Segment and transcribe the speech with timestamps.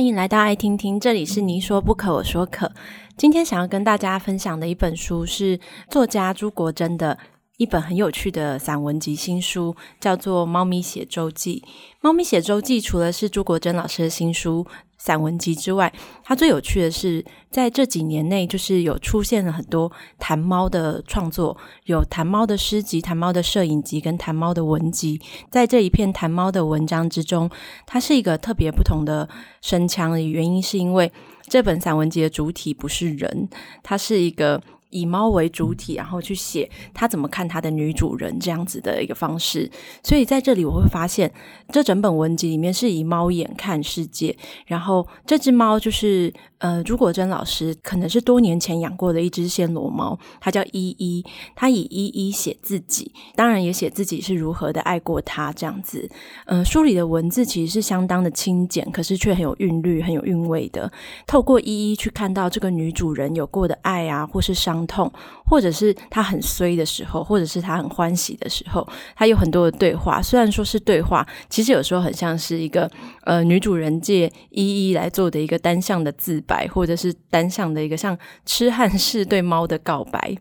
[0.00, 2.72] 欢迎来到爱听听，这里是你说不可，我说可。
[3.18, 5.60] 今天想要跟大家分享的一本书是
[5.90, 7.18] 作家朱国珍的
[7.60, 11.62] 一本很有趣的散文集新书，叫做《猫咪写周记》。
[12.00, 14.66] 《猫咪写周记》除了是朱国珍老师的新书。
[14.96, 15.92] 散文集之外，
[16.24, 25.20] 它最有趣的是，在这几年内，就是有出现了很多谈猫的创作，有谈猫的诗集、谈猫的摄影集跟谈猫的文集。
[25.50, 27.50] 在这一片谈猫的文章之中，
[27.86, 29.28] 它是一个特别不同的
[29.60, 33.50] 声腔的原因，是因为这本散文集的主体不是人，
[33.82, 34.62] 它是一个。
[34.90, 39.70] 以猫为主体，然后去写他怎么看他的女主人这样子的一个方式。
[40.02, 41.32] 所以在这里我会发现，
[41.68, 44.36] 这整本文集里面是以猫眼看世界。
[44.66, 51.24] 然后这只猫就是呃朱国珍老师可能是多年前养过的一只暹罗猫，它叫依依。
[51.54, 56.10] 它以依依写自己，当然也写自己是如何的爱过它这样子。
[56.46, 60.90] 嗯、呃，书里的文字其实是相当的清简，可是却很有韵律、很有韵味的。
[61.26, 64.79] 透过依依去看到这个女主人有过的爱啊，或是伤。
[64.86, 65.10] 痛，
[65.44, 70.20] 或者是他很衰的时候，或者是他很欢喜的时候，他有很多的对话。
[70.22, 72.90] 虽然说是对话，其实有时候很像是一个
[73.24, 80.36] 呃女主人借依依来做的一个单向的自白，或者是单向的一个像痴汉式对猫的告白。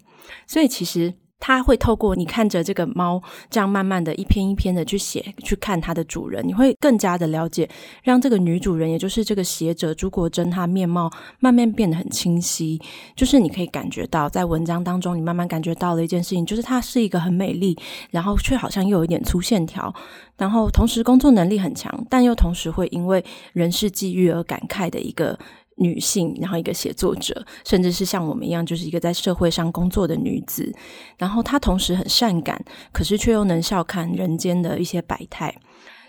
[0.47, 1.13] 所以其实。
[1.39, 7.67] 他会透过你看着这个猫，这样慢慢的一篇一篇的去写，去看它的主人，你会更加的了解，
[8.03, 11.09] 让这个女主人，也就是这个写者朱国珍，她面貌
[11.39, 12.79] 慢慢变得很清晰。
[13.15, 17.77] 就是你可以感觉到，在文章当中，你慢慢感觉到了一件事情，就是她是一个很美丽，
[18.11, 19.93] 然后却好像又有一点粗线条，
[20.37, 25.39] 然后同时工作能力很强，但又同时会因为人事际遇而感慨的一个。
[25.79, 30.71] 女性，然后一个写作者，甚至是像我们一样，就是一个在社会上工作的女子。
[31.17, 35.55] 然后她同时很善感，可是却又能笑看人间的一些百态。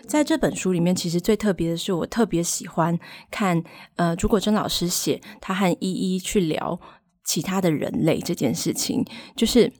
[0.05, 2.97] 在这本书里面，其实最特别的是，我特别喜欢
[3.29, 3.63] 看
[3.95, 6.79] 呃朱国珍老师写他和依依去聊
[7.23, 9.05] 其他的人类这件事情，
[9.35, 9.71] 就是。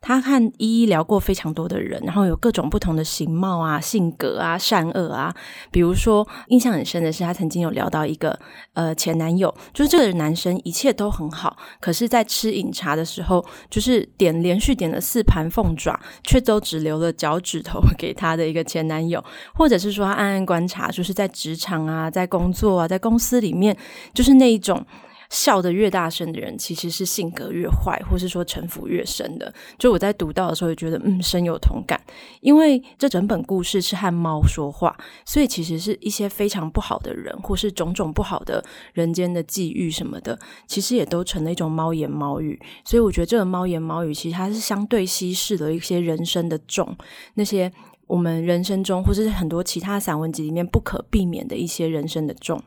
[0.00, 5.34] 他和依依聊过非常多的人，然后有各种不同的形貌啊、性格啊、善恶啊。
[5.72, 8.38] 比如说，印象很深的是，他曾经有聊到一个
[8.74, 19.22] 呃前男友，就是这个男生一切都很好，可是，在吃饮茶的时候，就是点连续点了四盘凤爪，却都只留了脚趾头给他的一个前男友。
[19.52, 23.76] 或者是说，他暗暗观察，就是在职场啊、在工作啊、在公司里面，
[24.14, 24.86] 就是那一种。
[25.30, 29.52] 笑得越大声的人，其实是性格越坏，或是说城府越深的。
[29.78, 32.00] 就我在读到的时候，也觉得嗯，深有同感。
[32.40, 34.96] 因为这整本故事是和猫说话，
[35.26, 42.58] 所以其实是一些非常不好的人，或是种种不好的人间的际遇什么的，其实也都成了一种猫言猫语。
[42.84, 46.96] 所以我觉得这个猫言猫语，其实它是相对稀释了一些人生的重，
[47.34, 47.70] 那些
[48.06, 52.62] 我们人生中，或是很多其他散文集里面不可避免的一些人生的重。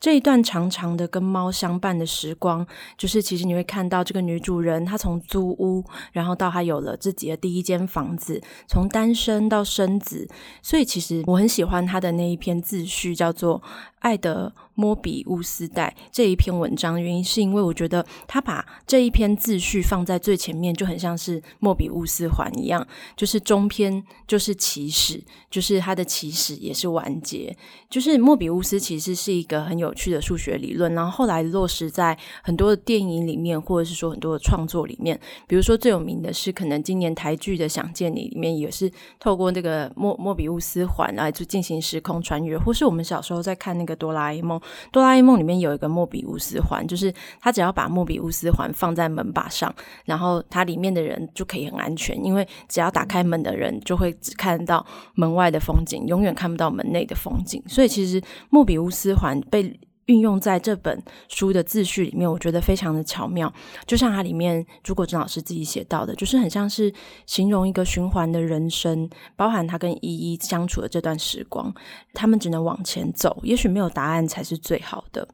[0.00, 2.64] 这一段长长的跟猫相伴的时光，
[2.96, 10.28] 就是其实你会看到这个女主人，她从租屋，然后到她有了自己的第一间房子，从单身到生子，
[10.62, 13.60] 所以其实我很喜欢她的那一篇自序，叫做
[13.98, 17.02] 《爱的莫比乌斯带》这一篇文章。
[17.02, 25.20] 原因是因为我觉得她把这一篇自序放在最前面，就很像是莫比乌斯环一样，就是中篇就是起始，
[25.50, 27.56] 就是它的起始也是完结，
[27.90, 29.87] 就是莫比乌斯其实是一个很有。
[29.88, 35.18] 有趣的数学理论，然后后来落实在很多的电影里面，或者是说很多的创作里面。
[35.46, 44.60] 比如说最有名的是，可能今年台剧的《想见你》里面也是透过那个莫莫比乌斯环来就进行时空穿越，或是我们小时候在看那个哆啦 A 梦，
[44.92, 49.74] 哆啦 A 梦里面有一个莫比乌斯环，就是他只要把莫比乌斯环放在门把上，
[50.04, 54.84] 然后它里面的人就可以很安全，因为只要打开门的人就会只看到
[55.14, 57.62] 门外的风景，永远看不到门内的风景。
[57.66, 58.20] 所以其实
[58.50, 59.77] 莫比乌斯环被
[60.08, 63.50] 运用在这本书的自序里面，我觉得非常的巧妙。
[63.86, 66.92] 就像它里面朱国珍老师自己写到的，就是很像是
[67.24, 71.74] 形容一个循环的人生，包含他跟依依相处的这段时光，
[72.12, 75.26] 他们只能往前走，也许没有答案才是最好的。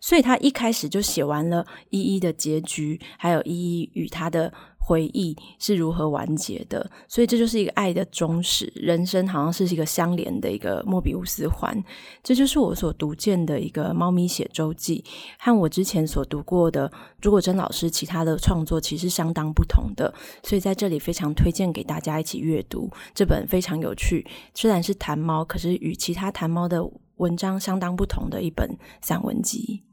[0.00, 4.52] 所以他一开始就写完了依依的结局，还有依依与他的。
[4.92, 8.70] 回忆是如何完结的，所以这就是一个爱的终始。
[8.76, 11.82] 人生好像是一个相连的一个莫比乌斯环，
[12.22, 15.02] 这就是我所读见的一个《猫咪写周记》，
[15.38, 16.92] 和我之前所读过的
[17.22, 20.12] 朱国珍老师其他的创作其实相当不同的。
[20.42, 26.86] 所以在这里非常推荐给大家一起阅读这本非常有趣，虽然是谈猫，可是与其他谈猫的
[27.16, 29.84] 文章相当不同的一本散文集。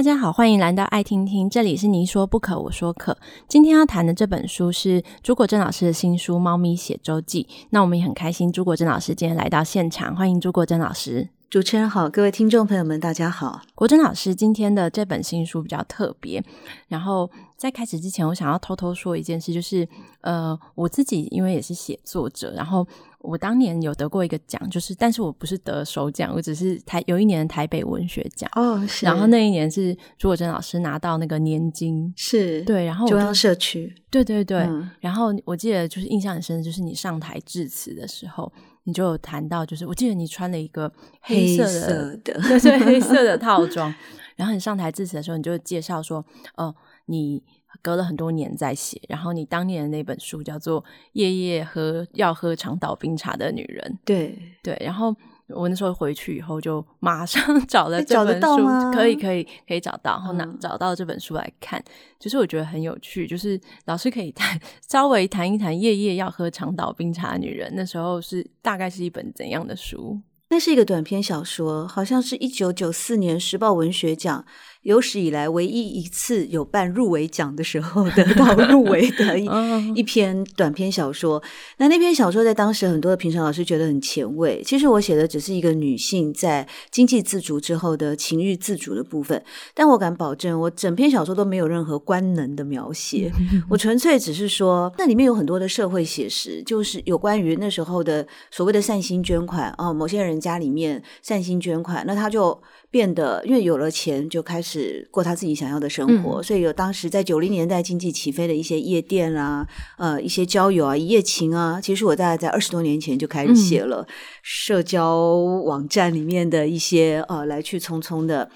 [0.00, 3.18] 大家好，欢迎来到爱听听，这里是你说不可，我说可。
[3.46, 7.46] 今天要谈的这本书是朱国珍老师的新书《猫咪写周记》。
[7.68, 11.28] 那我们也很开心，朱国珍老师今天来到现场，欢迎朱国珍老师。
[11.50, 13.60] 主持人好，各位听众朋友们，大家好。
[13.74, 16.42] 国珍老师今天的这本新书比较特别，
[16.88, 17.30] 然后
[17.60, 19.86] 在开始之前，我想要偷偷说一件事，就是
[20.22, 22.88] 呃，我自己因为也是写作者，然后。
[23.22, 29.04] 我当年有得过一个奖，就是，但是我不是得首奖，我只是台有一年的台北文学奖哦，是。
[29.04, 34.60] 然后那一年是朱国珍老师拿到那个年金，是对，然后中央社区，对对对。
[34.60, 38.50] 嗯、然后我记得就是印象很深的，就是你上台致辞的时候，
[38.84, 40.90] 你就有谈到，就是我记得你穿了一个
[41.20, 43.94] 黑色的，黑色的对对，黑色的套装，
[44.36, 46.24] 然后你上台致辞的时候，你就介绍说，
[46.56, 46.74] 哦、呃，
[47.10, 47.42] 你。
[47.82, 53.92] 隔了很多年再写，然后你当年的那本书叫做《夜夜喝要喝长岛冰茶的女人》。
[54.04, 55.14] 对对，然后
[55.46, 58.92] 我那时候回去以后就马上 找了这本书？
[58.92, 70.20] 可以可以可以找到，然后拿找到这本书来看，嗯、就是我觉得很有趣，就是老师可以谈稍微谈一谈《夜夜要喝长岛冰茶的女人》，那时候是大概是一本怎样的书？
[70.52, 74.44] 那是一个短篇小说，好像是一九九四年时报文学奖。
[74.82, 79.46] 有史以来唯一一次有办入围奖的时候得到入围的一
[79.94, 81.42] 一篇短篇小说。
[81.76, 84.62] 那那篇小说在当时很多的评审老师觉得很前卫。
[84.64, 89.42] 其实我写的只是一个女性在经济自主之后的情欲自主的部分，
[89.74, 93.30] 但我敢保证，我整篇小说都没有任何官能的描写。
[93.68, 102.62] 我纯粹只是说，那里面有很多的社会写实，就是有关于那时候的所谓的善心捐款哦，某些人家里面善心捐款，那他就。
[102.92, 104.69] 变得，因为有了钱，就开始
[105.10, 109.66] 过他自己想要的生活，嗯、所以有当时在九零年代经济起飞的一些夜店啊，
[109.98, 111.80] 呃，一些交友啊，一夜情啊。
[111.80, 114.06] 其实我大概在二十多年前就开始写了
[114.42, 118.50] 社交网站里面的一些呃来去匆匆的，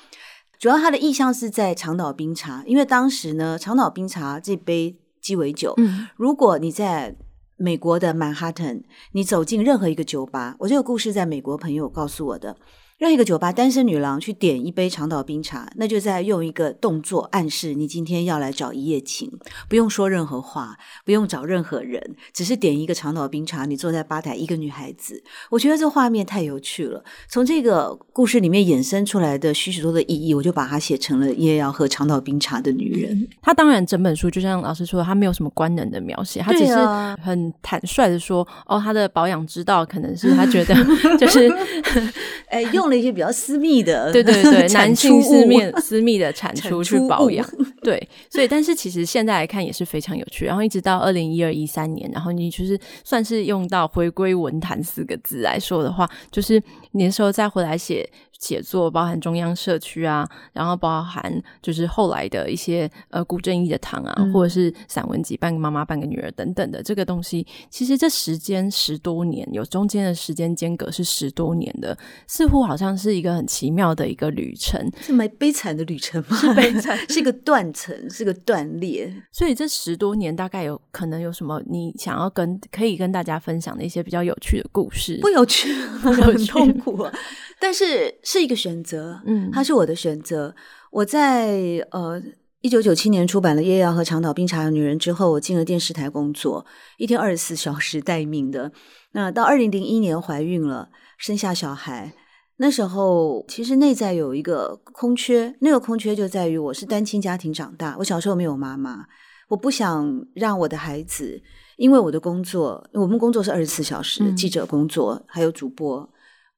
[0.59, 7.17] 主要他的意向是在长岛冰茶，因为当时呢，长岛冰茶这杯鸡尾酒，嗯、如果你在
[7.57, 8.83] 美国的曼哈顿，
[9.13, 12.57] 你走进任何一个酒吧，我这个故事在美国朋友告诉我的。
[12.97, 19.31] 让一个酒吧单身女郎去点一杯长岛冰茶，那就在用一个动作暗示你今天要来找一夜情，
[19.69, 23.65] 不用说任何话，不用找任何人，只是点一个长岛冰茶。
[23.65, 25.21] 你坐在吧台，一个女孩子，
[25.51, 27.03] 我觉得这画面太有趣了。
[27.29, 33.13] 从这个故事里面衍生出来的许许多多的意义，我就把它写成了《夜要喝长岛冰茶的女人》。
[33.43, 36.75] 她当然整本书就像老师说的，她没有什么官能的描写，她只是
[37.21, 40.75] 很坦率的说，哦，她的保养之道可能是她觉得
[41.19, 41.53] 就是，
[42.49, 42.84] 哎用。
[42.85, 47.49] 用了一些比较私密的，对对对， 男性私密 私密的产出去保养，
[47.83, 50.45] 对，所以但是其实现在来看也是非常有趣。
[50.45, 58.07] 然后一直到二零一二一三年，然后你就是算是用到回归文坛四个字来说的话，就是你那时候再回来写。
[58.45, 71.97] 写作包含中央社区啊，然后包含就是后来的一些呃古正义的堂啊，嗯、或者是散文集《半个妈妈半个女儿》等等的这个东西，其实这时间十多年，有中间的时间间隔是十多年的，
[72.27, 76.37] 似乎好像是一个很奇妙的一个旅程，是蛮悲惨的旅程吗？
[76.37, 79.11] 是悲惨， 是一个断层，是个断裂。
[79.33, 85.19] 所以这十多年大概有可能有什么你想要跟可以跟大家分享的一些比较有趣的故事？
[85.23, 87.13] 不有趣，很痛苦啊。
[87.61, 90.53] 但是是一个选择，嗯，它是我的选择。
[90.91, 92.21] 我在呃
[92.63, 96.67] 一九九七年出版了《夜夜要喝长岛冰茶的女人》之后，我进了电视台工作，
[96.99, 98.73] 一天二十四小时待命的。
[99.13, 102.13] 那到二零零一年怀孕了，生下小孩，
[102.57, 109.07] 那时候其实内在有一个空缺，那个空缺就在于我是单亲家庭长大，我小时候没有妈妈，
[109.51, 111.41] 我不想让我的孩子
[111.77, 116.11] 因为我的工作，我们工作是二十四小时，嗯、记者工作还有主播。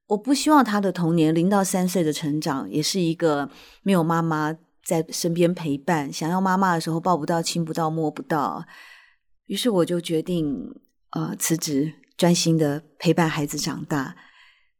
[0.09, 3.51] 我不希望他的童年零到三岁的成长也是一个
[3.83, 8.65] 没有妈妈在身边陪伴，想要妈妈的时候抱不到、亲不到、摸不到。
[9.47, 10.75] 于是我就决定
[11.11, 14.17] 呃辞职，专心的陪伴孩子长大。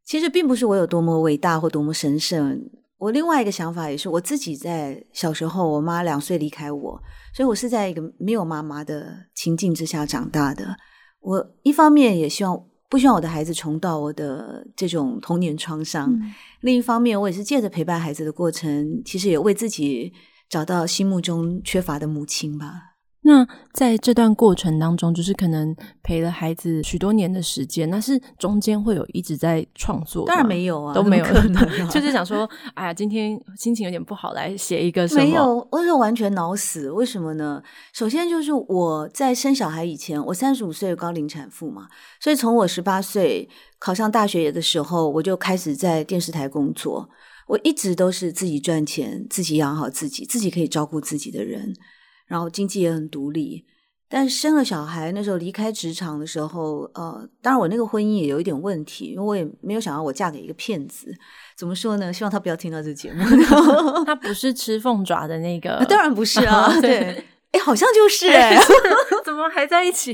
[0.05, 2.61] 其实并不是我有多么伟大或多么神圣，
[2.97, 7.01] 我另外一个想法也是，我自己在小时候，我妈两岁离开我，
[7.35, 10.77] 所以我是在一个没有妈妈的情境之下长大的。
[11.19, 20.13] 我一方面也希望不希望我的孩子重蹈我的这种童年创伤，嗯、另一方面我也是借着陪伴孩子的过程，其实也为自己
[20.49, 22.96] 找到心目中缺乏的母亲吧。
[23.21, 30.25] 那在这段过程当中，就是可能陪了孩子许多年的时间，那是中间会有一直在创作？
[30.25, 31.87] 当然没有啊，都没有可能、啊。
[31.91, 35.21] 就是想说，哎呀，今天心情有点不好，来写一个什么？
[35.21, 36.89] 没有，我是完全脑死。
[36.89, 37.61] 为什么呢？
[37.91, 41.87] 首先就是我在生小孩以前，我三十五岁高龄产妇嘛，
[42.21, 47.09] 所以从我十八岁考上大学的时候，我就开始在电视台工作。
[47.47, 51.73] 我一直都是自己赚钱，自己养好自己，自己可以照顾自己的人。
[52.27, 53.65] 然后经济也很独立，
[54.09, 61.13] 但生了小孩那时候离开职场的时候，呃，当然我那个婚姻也有一点问题，因为我也没有想到我嫁给一个骗子。
[61.55, 62.13] 怎么说呢？
[62.13, 63.23] 希望他不要听到这节目。
[64.05, 66.71] 他不是吃凤爪的那个，当然不是啊。
[66.79, 68.57] 对，哎，好像就 是哎，
[69.25, 70.11] 怎么还在一起？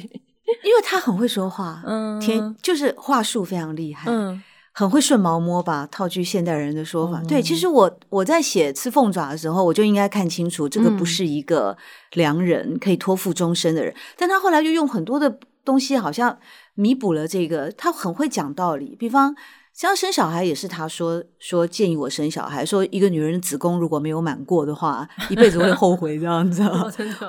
[0.63, 4.41] 因为他很会说话，嗯，天就是话术非常厉害，嗯。
[4.73, 7.21] 很会顺毛摸吧，套句现代人的说法。
[7.21, 11.77] 嗯、对，其实我我在写吃凤爪的时候，我就应该看清楚，这个不是一个
[12.13, 13.93] 良人，可以托付终身的人。
[13.93, 16.39] 嗯、但他后来就用很多的东西，好像
[16.73, 17.71] 弥补了这个。
[17.71, 19.35] 他很会讲道理，比方
[19.73, 26.63] 像生小孩也是他说说建议我生小孩，说一个女人的子宫如果没有满过的话，一辈子会后悔这样子。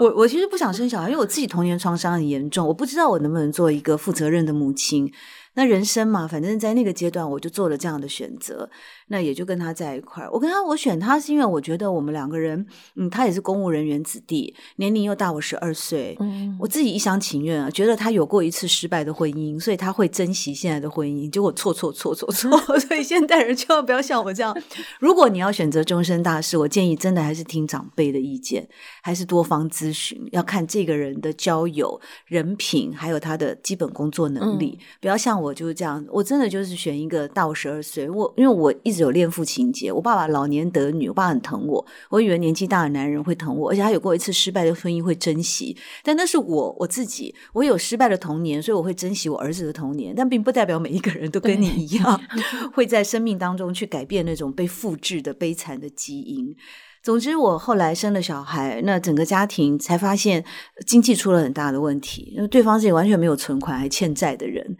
[0.01, 5.13] 我我其实不想生小孩，因为我自己童年创伤很严重，我不知道我能不能做一个负责任的母亲。
[5.55, 8.69] 那人生嘛，反正在那个阶段，我就做了这样的选择。
[9.09, 10.31] 那也就跟他在一块儿。
[10.33, 16.17] 我跟他，我选他是因为我觉得我们两个人，嗯，他也是公务人员子弟，年龄又大我十二岁。
[16.21, 21.29] 嗯，我自己一厢情愿啊，觉得他有过一次失败的婚姻，所以他会珍惜现在的婚姻。
[21.29, 24.57] 结果错错错错错， 所以现代人千万不要像我这样。
[24.99, 28.67] 如果你要选择终身大事，我建议真的还是听长辈的意见，
[29.03, 34.79] 还是多方咨询，要看这个人的交友、人品，还有他的基本工作能力。
[34.81, 38.09] 嗯，不要像我就是这样，我真的就是选一个大我十二岁。
[38.09, 38.94] 我因为我一。
[39.03, 41.87] 有恋父情结，我爸爸老年得女，我爸很疼我。
[42.11, 45.77] 我以为年纪大的男人会疼我，而且他有过一次失败的婚姻会珍惜。
[46.03, 50.15] 但那是我我自己，我有失败的童年，所以我会珍惜我儿子的童年。
[50.17, 52.21] 但并不代表每一个人都跟你一样，
[52.73, 56.55] 会在生命当中去改变那种被复制的悲惨的基因。
[57.03, 60.45] 总之，我后来生了小孩，那整个家庭才发现
[60.87, 64.77] 经济出了很大的问题，因为对方是完全没有存款还欠债的人，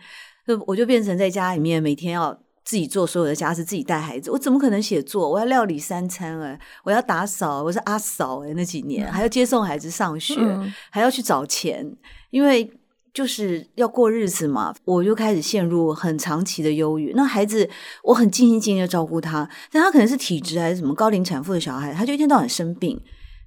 [0.67, 2.44] 我就变成在家里面每天要。
[2.65, 5.29] 自己做所有的家事，自己带孩子，我怎么可能写作？
[5.29, 11.95] 我要料理三餐哎，我要打扫，我是阿嫂哎，那几年还要接送孩子上学，嗯、还要去找钱，
[12.31, 12.73] 因为
[13.13, 14.75] 就是要过日子嘛。
[14.85, 17.13] 我就开始陷入很长期的忧郁。
[17.15, 17.69] 那孩子，
[18.03, 22.99] 我很尽心尽力的照顾他，但他可能是体质还是什么高龄产妇的小孩，他就一天到晚生病，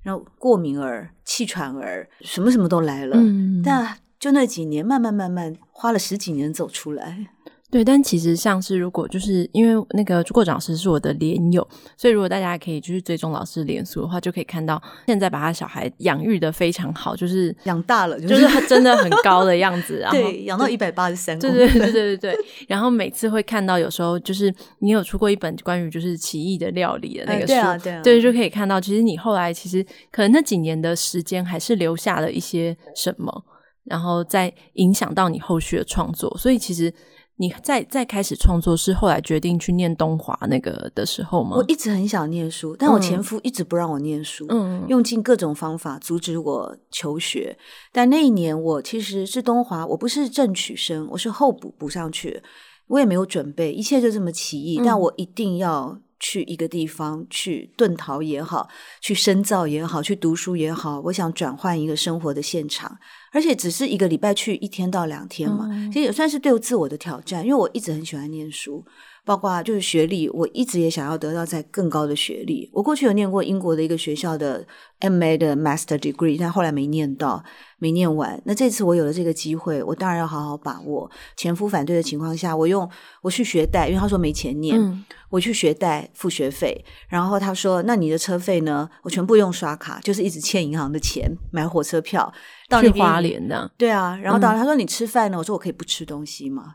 [0.04, 3.18] 然后过敏儿、气喘儿，什么什么都来了。
[3.18, 7.28] 嗯、但就那几年，慢慢慢慢，花了十几年走出来。
[7.70, 22.38] 对，但其实像是如果就是因为那个朱国长老师是我的连友，所以如果大家可以就是追踪老师脸书的话，就可以看到现在把他小孩养育的非常好，就是养大了，就是他真的很高的样子， 然后对，养到一百八十三，对对对对对对。
[22.70, 33.44] 然后每次会看到，有时候就是你有出过一本关于就是奇异的料理的那个书，对啊对啊，对，就可以看到，其实你后来其实可能那几年的时间还是留下了一些什么，
[33.84, 36.94] 然后再影响到你后续的创作，所以其实。
[37.38, 41.56] 你在在开始创作是后来决定去念东华那个的时候吗？
[41.56, 47.58] 我一直很想念书，但我前夫一直不让我念书，嗯，用尽各种方法阻止我求学。
[47.92, 52.42] 但那一年我其实是东华，我不是正取生，我是候补补上去，
[52.88, 56.00] 我也没有准备，一切就这么奇异，嗯，但我一定要。
[56.20, 58.68] 去一个地方去遁逃也好，
[59.02, 62.98] 去深造也好，去读书也好，我想转换一个生活的现场，
[63.32, 68.86] 而且只是一个礼拜去一天到两天嘛，嗯、其实也算是对自我的挑战，因为我一直很喜欢念书，
[69.28, 72.70] 包括就是学历，我一直也想要得到在更高的学历。
[72.72, 74.66] 我过去有念过英国的一个学校的
[75.02, 77.44] MA 的 Master Degree，但后来没念到。
[77.80, 81.08] 没念完，那这次我有了这个机会，我当然要好好把握。
[81.36, 82.90] 前夫反对的情况下，我用
[83.22, 86.84] 我去学贷，因为他说没钱念，嗯、我去学贷付学费。
[87.08, 88.90] 然后他说：“那你的车费呢？
[89.04, 92.34] 我全部用刷卡，就是一直欠银行的钱买火车票
[92.68, 94.18] 到那。”去花莲的，对啊。
[94.18, 96.74] 然后到他说：“你吃饭呢？”我说：“我可以不吃东西吗？”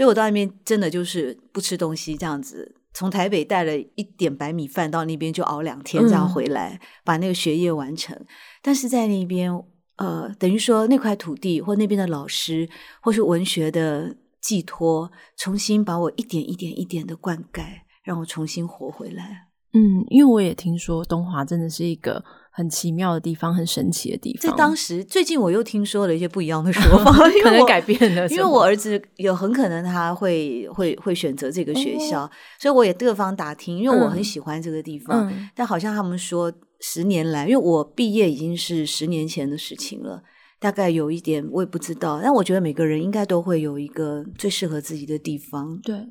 [0.00, 8.18] 所以，我到那边真的就是不吃东西，这样子从台北带了一点白米饭到那边就熬两天，这样回来、嗯、把那个学业完成。
[8.62, 9.62] 但是在那边。
[9.96, 12.66] 呃，等于说那块土地或那边的老师，
[13.02, 17.62] 或是文学的寄托，重新把我一点一点一点的灌溉，
[18.02, 19.48] 让我重新活回来。
[19.74, 24.50] 嗯，因为我也听说东华真的是一个很奇妙的地方，很神奇的地方。
[24.50, 28.28] 在当时，最近我又听说了一些不一样的说 法，可能改变了。
[28.28, 35.32] 因为我儿子有很可能他会会会选择这个学校，哦，所以我也各方打听，因为我很喜欢这个地方。
[35.54, 40.22] 但好像他们说十年来，因为我毕业已经是十年前的事情了，
[40.58, 42.20] 大概有一点我也不知道。
[42.22, 45.78] 但我觉得每个人应该都会有一个最适合自己的地方。
[45.82, 46.06] 对，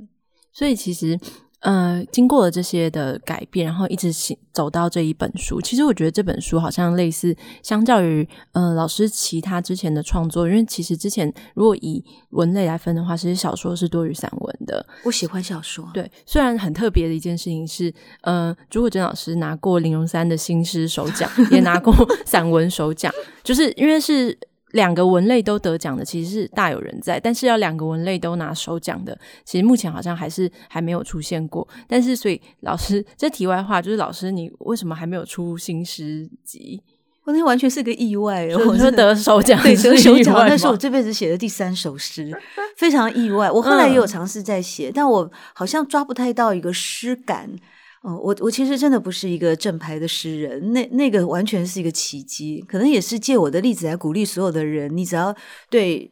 [0.53, 1.19] 所以其实。
[1.61, 5.59] 呃，经过了这些的改变，然后一直行走到这一本书。
[5.59, 14.85] 其实我觉得这本书好像类似，相较于呃老师其他之前的创作，因为其实之前如果以文类来分的话，其实小说是多于散文的。
[15.03, 15.85] 我喜欢小说。
[15.93, 21.93] 对，虽然很特别的一件事情是，呃，朱国珍老师拿过林荣三的新诗首奖，也拿过
[22.25, 23.13] 散文首奖，
[23.43, 24.37] 就是因为是。
[24.71, 27.19] 两个文类都得奖的，其实是大有人在。
[27.19, 31.67] 但是要两个文类都拿首奖的，其实目前好像还是还没有出现过。
[31.87, 36.81] 但是，所以老师，这题外话就是，老师你为什么还没有出新诗集？
[37.25, 38.47] 我那完全是个意外。
[38.47, 42.31] 我说得首奖，对，得首奖，那是我这辈子写的第三首诗，
[42.75, 43.51] 非常意外。
[43.51, 47.51] 我后来也有尝试在写，嗯，但我好像抓不太到一个诗感。
[48.01, 55.35] 哦，我我其实真的不是一个正牌的诗人，那那个完全是一个奇迹，可能也是借我的例子来鼓励所有的人，你只要
[55.69, 56.09] 对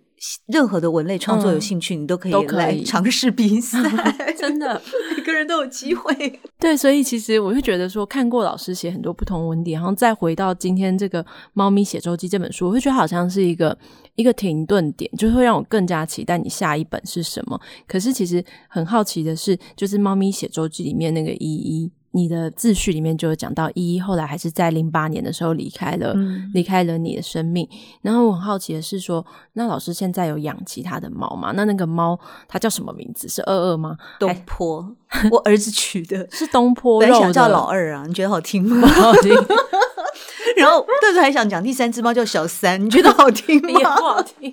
[0.47, 3.79] 任何的文类创作有兴趣，嗯、你都可以来尝试比赛，
[4.37, 4.81] 真的，
[5.16, 6.39] 每个人都有机会。
[6.57, 13.77] 对，所以其实我就觉得说，看过老师写很多不同文点，然后再回到今天这个《猫咪写周记》这本书，我会觉得好像是一个。
[14.17, 17.61] 一个停顿点，就会让我更加期待你下一本是什么。
[17.87, 27.67] 可是其实很好奇的是，就是《猫咪写周记》里面那个依依，你的自序里面就有讲到依依后来还是在零八年的时候离开了，嗯、离开了你的生命。
[28.01, 31.51] 然后我很好奇的是说，那老师现在有养其他的猫吗？
[31.55, 33.27] 那那个猫它叫什么名字？
[33.27, 33.97] 是二二吗？
[34.19, 34.95] 东坡，
[35.31, 38.87] 我儿子取的 是东坡肉，本来想叫老二啊，你觉得好听吗？
[38.87, 39.33] 好听。
[40.57, 43.69] 然后但是还想讲第三只猫叫小三，你觉得好听吗？
[43.69, 44.51] 也不好听。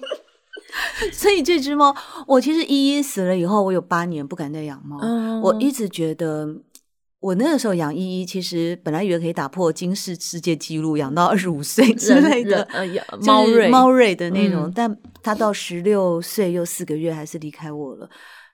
[1.12, 1.94] 所以这只猫，
[2.26, 4.98] 我其实依依死了以后，我有八年不敢再养猫。
[5.00, 6.48] 嗯、我一直觉得，
[7.24, 12.86] 我那个时候养依依，其实本来以为可以打破金世世界纪录，养到二十五岁之类的，呃，
[13.22, 14.64] 猫瑞猫瑞的那种。
[14.64, 18.06] 嗯、但它到十六岁又四个月，还是离开我了。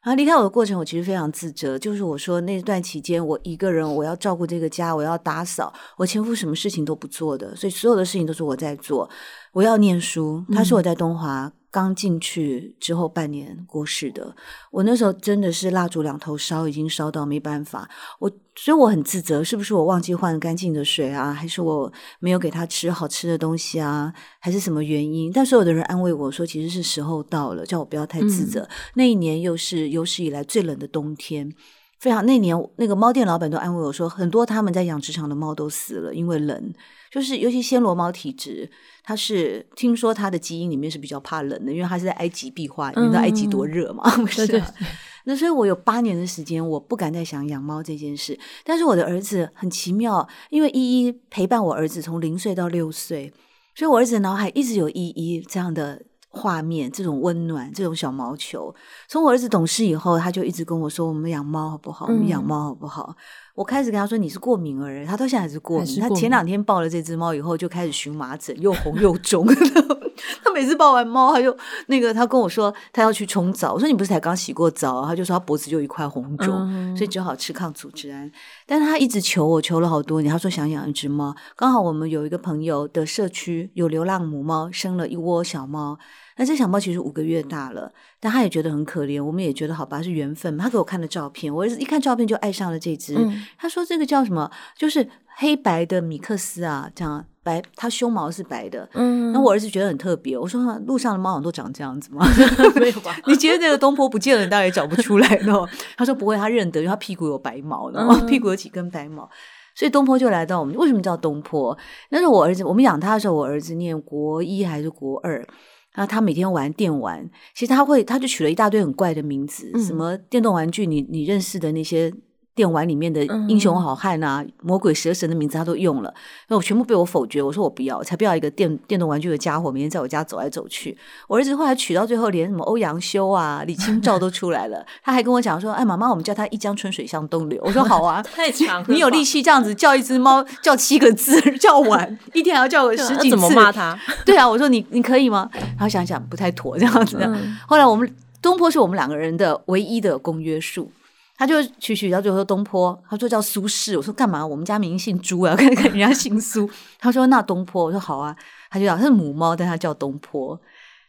[0.05, 1.77] 然后离开我的过程，我其实非常自责。
[1.77, 9.11] 就是我说那段期间，我一个人，我要照顾这个家，我要打扫，我前夫什么事情都不做的，所以所有的事情都是我在做。
[9.53, 11.47] 我要念书，他是我在东华。
[11.47, 14.35] 嗯刚进去之后半年过世的，
[14.73, 17.89] 我那时候真的是蜡烛两头烧，已经烧到没办法。
[18.19, 21.33] 我所以我很自责，是不是我忘记换干净的水啊？
[21.33, 24.13] 还是我没有给他吃好吃的东西啊？
[24.41, 25.31] 还是什么原因？
[25.33, 28.63] 但所有的人安慰我说，其实是时候到了，叫我不要太自责。
[28.63, 31.55] 嗯、那一年又是有史以来最冷的冬天，
[32.01, 36.73] 非常那年那个猫店老板都安慰我说，很多他们在养殖场的猫都死了，因为冷。
[37.11, 38.71] 就是尤其暹罗猫体质，
[39.03, 44.09] 它是听说它的基因里面是比较怕冷的，因为它是在埃及壁画，你知道埃及多热嘛？
[44.17, 44.63] 不、嗯、是。
[45.25, 48.39] 那所以我有八年的时间，我不敢再想养猫这件事。
[48.65, 53.31] 但是我的儿子很奇妙，因为依依陪伴我儿子从零岁到六岁，
[53.75, 56.01] 所以我儿子脑海一直有依依这样的
[56.33, 58.73] 画面，这种温暖，这种小毛球。
[59.09, 62.07] 从我儿子懂事以后，他就一直跟我说：“我们养猫好不好？
[62.07, 63.17] 我们养猫好不好？”
[63.51, 66.01] 嗯我开始跟他说，你是过敏儿，他到现在还是过敏。
[66.01, 69.45] 他前两天抱了这只猫以后，就开始荨麻疹，又红又肿。
[70.43, 71.55] 他每次抱完猫，他就
[71.89, 73.75] 那个，他跟我说他要去冲澡。
[73.75, 75.05] 我说你不是才刚洗过澡？
[75.05, 78.31] 他就说他脖子就一块红肿，嗯、所以只好吃抗组织胺。
[78.67, 80.31] 但是他一直求我，求了好多年。
[80.31, 85.99] 他说想养一只猫，刚好我们有一个朋友的社区有流浪母猫，生了一窝小猫。
[86.41, 90.57] 那这小猫其实五个月大了，但他也觉得很可怜，我们也觉得好吧，是缘分。
[90.57, 93.15] 他给我看了照片，我一看照片就爱上了这只。
[93.15, 94.51] 嗯、他说这个叫什么？
[94.75, 98.89] 就是黑白的米克斯啊，这样白，它胸毛是白的。
[98.95, 100.39] 嗯，那我儿子觉得很特别。
[100.39, 102.27] 我说路上的猫好像都长这样子吗？
[102.81, 103.15] 没有吧？
[103.27, 105.69] 你觉得那个东坡不见了，你大概也找不出来呢？
[105.99, 109.29] 他说不会，他认得，因为他屁股有白毛，然后屁股有几根白毛，
[109.75, 110.75] 所以东坡就来到我们。
[110.77, 111.77] 为什么叫东坡？
[112.09, 115.47] 那是我儿子，我们养他的时候，我儿子念国一还是国二？
[115.93, 122.13] 然后他每天玩电玩，其实他会，他就取了一大堆很怪的名字，嗯、什么电动玩具，你你认识的那些。
[122.61, 126.13] 电玩里面的英雄好汉啊，嗯、魔鬼蛇神的名字他都用了，
[126.49, 127.41] 那我全部被我否决。
[127.41, 130.95] 我说我不要，我才不要一个电电动玩具的家伙，每天在我家走来走去。
[131.27, 134.85] 我儿子后来娶到最后，连什么欧阳修啊、李清照都出来了。
[135.03, 143.99] 他还跟我讲说：“哎，妈妈，我们叫他一江春水向东流。”我说：“好啊，太强了，你有力气这样子叫一只猫叫七个字叫完，一天还要叫个十几次，怎么骂他？
[144.27, 145.49] 对啊，我说你你可以吗？
[145.55, 147.17] 然后想想不太妥这样子。
[147.23, 150.93] 嗯、后来我们东坡是我们两个人的唯一的公约数。
[151.41, 153.97] 他就取取到最后说东坡，他说叫苏轼。
[153.97, 154.47] 我说干嘛？
[154.47, 156.69] 我们家名姓朱啊， 看看人家姓苏。
[156.99, 158.37] 他说那东坡，我说好啊。
[158.69, 160.61] 他就讲是母猫，但他叫东坡。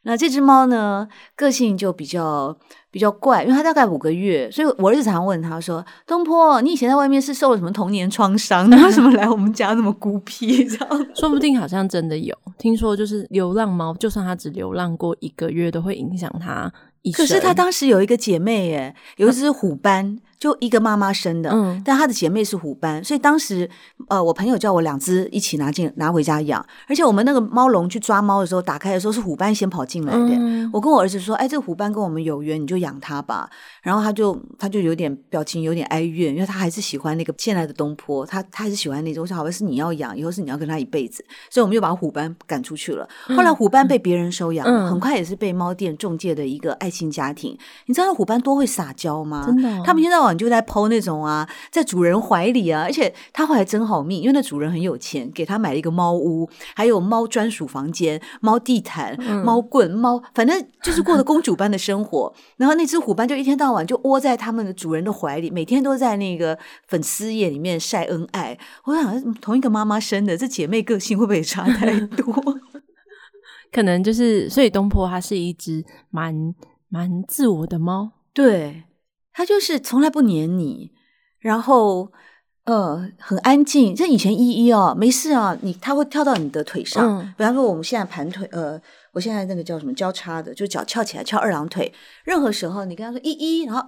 [0.04, 2.58] 那这只猫呢，个性就比较
[2.90, 8.66] 比较怪，因为它大概五个月，所以我儿子常常问他说：“东坡，你以前在外面是受了什么童年创伤？
[8.72, 16.72] 你为什么来我们家那么孤僻？” 这样说不定好像真的有听说，就是流浪猫，就算它只流浪过一个月，都会影响它。
[17.14, 20.20] 可是他当时有一个姐妹耶，有一只虎斑。
[20.42, 23.70] 就一个妈妈生的，嗯，但他的姐妹是虎斑，所以当时
[24.08, 30.30] 呃，我朋友叫我两只一起拿进拿回家养，而且我们那个猫笼去抓猫的时候，打开的时候是虎斑先跑进来的。
[30.32, 33.48] 嗯、我跟我儿子说：“哎，这个虎斑跟我们有缘，你就养它吧。”
[33.84, 39.22] 然后他就他就有点表情有点哀怨，因为他还是喜欢那个现在的东坡，他他还是喜欢那种。
[39.22, 43.08] 我想好像是你要养，以后是你要跟他一辈子，所以我们又把虎斑赶出去了。
[43.28, 47.58] 后来虎斑被别人收养，嗯、很快也是被猫店中介的一个爱心家庭。
[47.86, 49.46] 你知道虎斑多会撒娇吗？
[49.46, 51.22] 真的、哦，他们一天到晚就在 po 那种。
[51.22, 62.34] 啊，在主人怀里啊，而且他后来真好命，因为那主人很有钱，给他买了一个猫屋，还有猫专属房间、猫地毯、猫棍、猫，反正就是过着公主般的生活。
[62.58, 68.58] 然后那只虎斑就一天到晚就窝在他们的主人的怀里，每天都在那个粉丝页里面晒恩爱。
[68.86, 72.34] 我想，同一个妈妈生的，这姐妹个性会不会差太多？
[73.72, 76.54] 可能就是，所以东坡它是一只蛮
[76.94, 78.84] 蛮自我的猫，对，
[79.32, 80.92] 它就是从来不黏你。
[81.40, 82.12] 然后，
[82.66, 83.96] 呃，很安静。
[83.96, 87.18] 像以前依依哦，没事啊，你它会跳到你的腿上。
[87.20, 88.80] 嗯、比方说，我们现在盘腿，呃，
[89.14, 91.94] 我现在那个叫什么交叉的，就脚翘起来翘二郎腿。
[92.26, 93.82] 任何时候，你跟他说依依，然后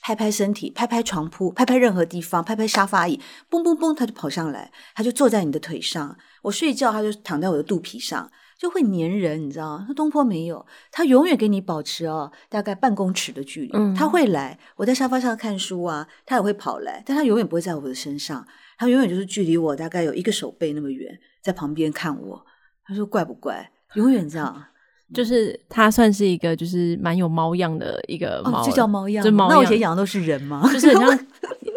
[0.00, 6.16] 拍拍身体，拍拍床铺，拍拍任何地方，拍拍沙发椅，嘣嘣嘣，它就跑上来，它就坐在你的腿上。
[6.42, 8.30] 我睡觉，它就躺在我的肚皮上。
[8.58, 9.86] 就会粘人，你知道吗？
[9.88, 13.70] 那东坡没有，他永远给你保持哦，大概半公尺的距离。
[13.74, 18.46] 嗯，他会来，我在沙发上看书啊，他也会跑来，但他永远不会在我的身上，
[18.78, 22.46] 他永远就是距离我大概有一个手背那么远，在旁边看我。
[22.84, 23.70] 他说怪不怪？
[23.94, 24.64] 永远这样，
[25.12, 29.24] 就是他算是一个就是蛮有猫样的一个猫，哦，就叫猫样。
[29.24, 29.50] 就猫样。
[29.50, 30.62] 那我以前养的都是人吗？
[30.72, 31.26] 就是很像。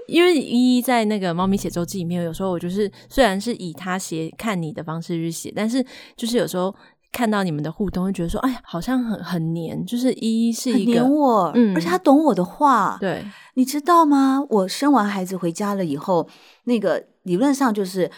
[0.09, 5.85] 因为依依在那个猫咪写周记里面，有时候我就是虽然是以他写看你的方式去写，但是
[6.17, 6.73] 就是有时候
[7.11, 9.85] 看到你们的互动，会觉得说，哎呀，好像很很黏。
[9.85, 12.97] 就是依依是一个黏我，嗯，而且他懂我的话。
[12.99, 13.23] 对，
[13.55, 14.43] 你知道吗？
[14.49, 16.27] 我生完孩子回家了以后，
[16.65, 18.11] 那个理论上就是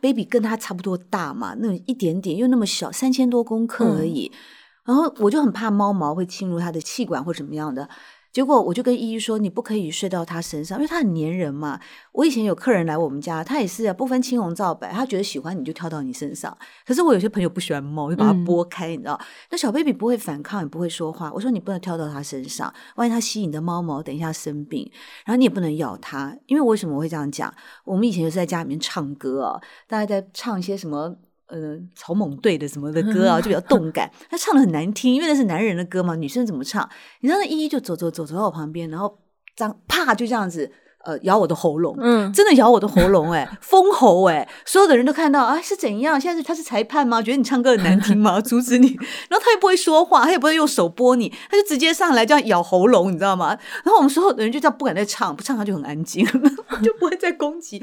[0.00, 4.30] baby 跟他差不多大嘛，那一点点又那么小，三千多公克而已。
[4.32, 4.38] 嗯，
[4.86, 7.88] 然后我就很怕猫毛会侵入他的气管或怎么样的。
[8.36, 11.80] 结果我就跟依依说，你不可以睡到他身上，因为他很粘人嘛。
[12.12, 16.54] 我以前有客人来我们家，他也是啊，不分青红皂白，他觉得喜欢你就跳到你身上。
[16.86, 19.18] 可是我有些朋友不喜欢猫，就把它拨开，嗯、你知道？
[19.48, 21.32] 那小 baby 不会反抗，也不会说话。
[21.32, 24.86] 我说你不能跳到他身上，万一他吸你的猫毛，等一下生病。
[25.24, 27.50] 然后你也不能咬它，因为为什么我会这样讲？
[27.86, 31.16] 我们以前就是在家里面唱歌啊，大家在唱一些什么。
[31.46, 34.10] 呃，草蜢队的什么的歌啊，就比较动感。
[34.28, 36.88] 他唱的很难听，因为那是男人的歌嘛，女生怎么唱？
[37.20, 39.18] 你知道那依依就走走走走到我旁边，然后
[39.54, 40.72] 这样啪就这样子，
[41.06, 46.20] 呃，咬我的喉咙，嗯，真的咬我的喉咙，哎，封喉，哎，所有的人都看到啊，是怎样？
[46.20, 47.22] 现在是他是裁判吗？
[47.22, 48.40] 觉得你唱歌很难听吗？
[48.42, 48.88] 阻止你？
[49.28, 53.56] 然后他也不会说话，他也不会用手拨你，他就直接上来这样咬喉咙，你知道吗？
[53.84, 56.26] 然后我们所有的人就这样不敢再唱，不唱他就很安静，
[56.82, 57.78] 就不会再攻击。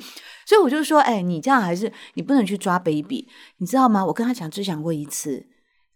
[0.46, 3.28] 所以我就说，哎，你这样还是你不能去抓 baby，
[3.60, 4.06] 你知道吗？
[4.06, 5.46] 我跟他讲，只讲过一次，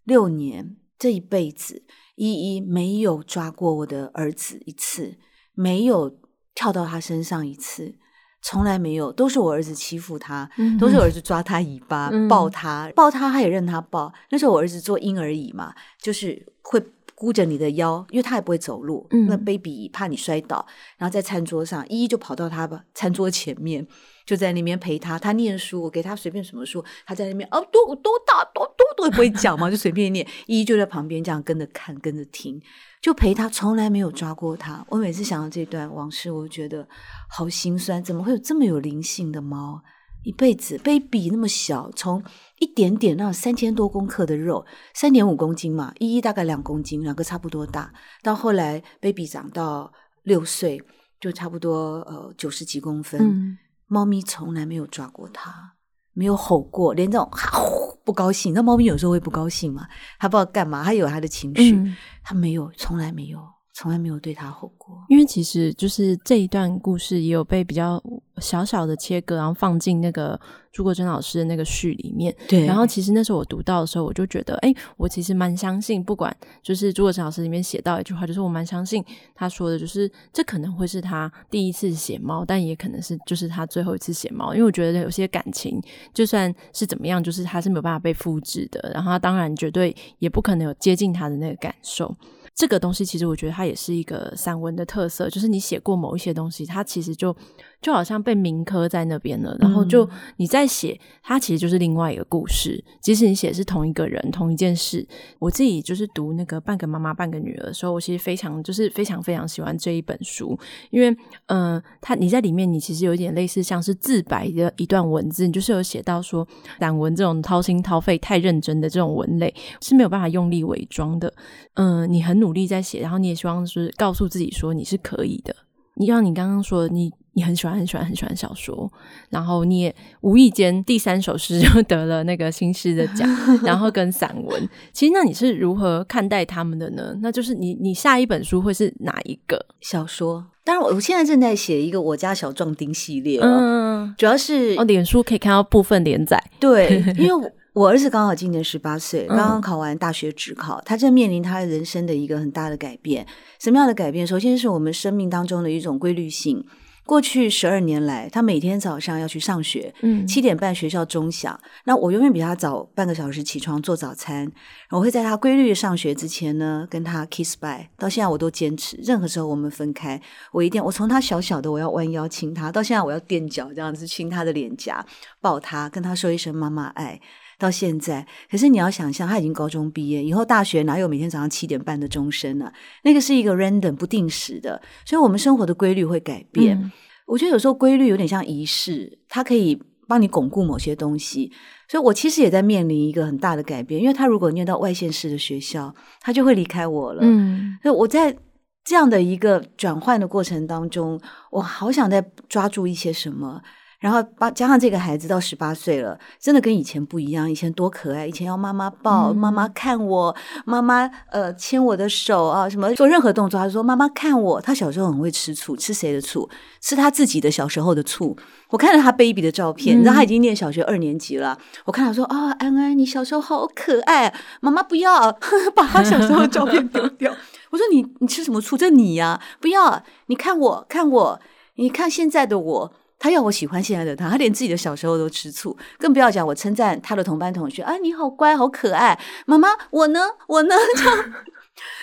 [0.04, 1.82] 六年这一辈子，
[2.16, 5.18] 依依没有抓过我的儿子一次，
[5.54, 6.16] 没有
[6.58, 7.94] 跳到他身上一次，
[8.42, 14.12] 从来没有，都是我儿子欺负他，都是我儿子抓他尾巴、嗯、抱他，抱他他也任他抱。
[14.30, 16.82] 那时候我儿子坐婴儿椅嘛，就是会
[17.14, 20.66] 箍着你的腰，因为他也不会走路，嗯、那 baby 怕你摔倒，
[20.96, 23.86] 然后在餐桌上，依依就跑到他吧餐桌前面。
[24.28, 30.22] 就在那边陪他，他念书，我给他随便什么书，他在那边哦，多多大多多多不会讲嘛，就随便念。
[30.46, 32.60] 依依就在旁边这样跟着看，跟着听，
[33.00, 34.84] 就陪他，从来没有抓过他。
[34.90, 36.86] 我每次想到这段往事，我就觉得
[37.30, 38.04] 好心酸。
[38.04, 39.80] 怎么会有这么有灵性的猫？
[40.24, 42.22] 一辈子，baby 那么小，从
[42.58, 47.90] 一点点那三千多公克的肉，三点五公斤嘛，依依大概两公斤，两个差不多大。
[48.22, 49.90] 到后来，baby 长到
[50.24, 50.82] 六岁，
[51.18, 53.56] 就差不多呃九十几公分。
[53.88, 55.72] 猫咪从来没有抓过它，
[56.12, 58.54] 没有吼过，连这种哈呼不高兴。
[58.54, 59.88] 那猫咪有时候会不高兴嘛？
[60.18, 61.74] 它不知道干嘛，它有它的情绪，
[62.22, 63.40] 它、嗯、没有，从来没有，
[63.78, 64.92] 从来没有对他吼过。
[65.08, 68.02] 因为其实就是这一段故事也有被比较
[68.38, 70.38] 小小的切割，然后放进那个
[70.72, 72.34] 朱国珍老师的那个序里面。
[72.48, 72.66] 对。
[72.66, 85.80] 然后其实那时候我读到的时候，我就觉得，哎，我其实蛮相信，不管就是朱国珍老师里面写到一句话，就是我蛮相信他说的，就是这可能会是他第一次写猫，但也可能是就是他最后一次写猫，因为我觉得有些感情
[86.12, 88.90] 就算是怎么样，就是他是没有办法被复制的。
[88.92, 92.12] 然后他当然绝对也不可能有接近他的那个感受。
[92.58, 97.34] 这个东西其实我觉得它也是一个散文的特色，就是你写过某一些东西，它其实就
[97.80, 102.82] 就好像被铭刻在那边了，然后就你在写它，其实就是另外一个故事。
[103.00, 105.06] 即使你写的是同一个人、同一件事，
[105.38, 110.58] 我自己就是读那个《半个妈妈半个女儿》的时候，我其实非常就是非常非常喜欢这一本书，
[110.90, 111.10] 因为
[111.46, 116.44] 嗯、呃，它你在里面你其实有一点类似像是自白的一段文字，你就是有写到说，
[116.80, 121.32] 散文这种掏心掏肺、太认真的这种文类是没有办法用力伪装的。
[121.74, 125.54] 嗯、呃，你很努力在写，然后你也希望是告诉自己说你是可以的。
[126.00, 128.88] 你像你刚刚说，你你很喜欢很喜欢很喜欢小说，
[129.30, 133.28] 然后你也无意间第三首诗 就得了那个新诗的奖，
[133.64, 137.16] 然后跟散文，其实那你是如何看待他们的呢？
[137.20, 140.46] 那就是你你下一本书会是哪一个小说？
[140.62, 147.52] 当然，我现在正在写一个我家小壮丁系列，嗯，主要是哦，脸书可以看到部分连载，对， 因为。
[147.78, 153.24] 我儿子刚好今年十八岁，刚刚考完大学职考，嗯、他正面临他人生的一个很大的改变。
[153.60, 154.26] 什么样的改变？
[154.26, 156.66] 首先是我们生命当中的一种规律性。
[157.06, 164.50] 过去十二年来，他每天早上要去上学，嗯，七点半学校钟响，那我永远比他早半个小时起床做早餐。
[164.90, 167.86] 我会在他规律的上学之前呢，跟他 kiss bye。
[167.96, 175.06] 到现在我都坚持，任何时候我们分开，我一定我从他小小的我要弯腰亲他，到现在我要垫脚这样子亲他的脸颊，
[175.40, 177.20] 抱他，跟他说一声妈妈爱。
[177.58, 182.72] 到现在，可是你要想象，他已经高中毕业，以后大学哪有每天早上七点半的钟声呢？
[183.02, 186.78] 那个是一个 random 不定时的，所以我们生活的规律会改变。
[186.78, 186.92] 嗯、
[187.26, 191.52] 我觉得有时候规律有点像仪式，它可以帮你巩固某些东西。
[191.88, 197.22] 所以我其实也在面临一个很大的改变，因为他如果念到外县市的学校，他就会离开我了。
[197.24, 198.36] 嗯，所以我在
[198.84, 203.60] 这样的一个转换的过程当中，我好想再抓住一些什么。
[203.98, 207.50] 然后把加上这个孩子到十八岁了，真的跟以前不一样。
[207.50, 214.60] 以前多可爱，以前要妈妈抱，嗯、妈妈看我，妈妈呃牵我的手啊，什么做任何动作，他说妈妈看我。
[214.60, 216.48] 他小时候很会吃醋，吃谁的醋？
[216.80, 218.36] 吃他自己的小时候的醋。
[218.70, 221.58] 我看了他 baby 的照片，嗯、你知道他已经念小学二年级了。
[221.84, 225.32] 我看他说啊、哦，安安，你小时候好可爱，妈妈不要
[225.74, 227.34] 把他小时候的照片丢掉。
[227.70, 228.76] 我说你你吃什么醋？
[228.76, 231.40] 这你呀、啊，不要，你看我看我，
[231.74, 232.92] 你看现在的我。
[233.18, 239.18] 他要我喜欢现在的他，他连自己的小时候都吃醋，更不要讲我称赞他的同班同学啊，你好乖，好可爱。
[239.46, 240.20] 妈妈，我呢？
[240.46, 240.74] 我呢？
[240.96, 241.24] 这样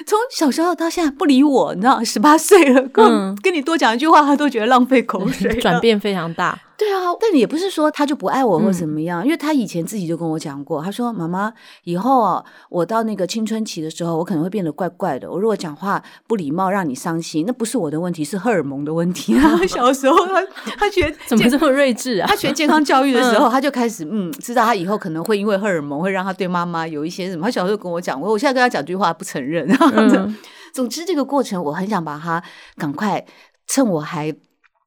[0.06, 6.58] 从小时候到现在不理我，你知道，十八岁了，跟、嗯、跟你多讲一句话，他都觉得浪费口水，转变非常大。
[6.78, 11.54] 对啊，但也不是说他就不爱我或怎么样，嗯、因为他以前自己就跟我讲过，他说：“妈妈，
[11.86, 15.32] 以后啊，我到那个青春期的时候，我可能会变得怪怪的。
[15.32, 19.34] 我如果讲话不礼貌，让你伤心，那不是我的问题，是荷尔蒙的问题。
[19.40, 20.46] ”他小时候他
[20.78, 22.28] 他学怎么这么睿智啊？
[22.28, 27.46] 他学健康教育的时候，嗯、他就开始嗯，知道他以后可能会因为荷尔蒙会让他对妈妈有一些什么。
[27.46, 29.66] 他小时候跟我讲过，我现在跟他讲这句话不承认。
[29.96, 30.36] 嗯、
[30.74, 32.44] 总之，这个过程我很想把他
[32.76, 33.26] 赶快
[33.66, 34.36] 趁我还。